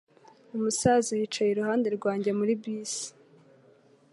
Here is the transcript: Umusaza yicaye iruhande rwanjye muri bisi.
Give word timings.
Umusaza 0.55 1.11
yicaye 1.19 1.49
iruhande 1.51 1.87
rwanjye 1.97 2.29
muri 2.39 2.53
bisi. 2.61 3.07